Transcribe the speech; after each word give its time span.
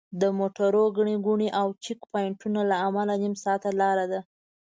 د 0.21 0.23
موټرو 0.39 0.83
ګڼې 0.97 1.15
ګوڼې 1.25 1.49
او 1.59 1.67
چیک 1.83 1.99
پواینټونو 2.09 2.59
له 2.69 2.75
امله 2.87 3.13
نیم 3.23 3.35
ساعت 3.43 3.63
لاره 3.79 4.05
ده. 4.11 4.21